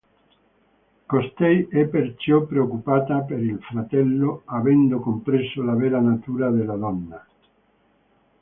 Costei 1.05 1.67
è 1.69 1.85
perciò 1.85 2.41
preoccupata 2.47 3.19
per 3.19 3.37
il 3.39 3.59
fratello, 3.61 4.41
avendo 4.45 4.99
compreso 4.99 5.61
la 5.61 5.75
vera 5.75 5.99
natura 5.99 6.49
della 6.49 6.75
donna. 6.75 7.23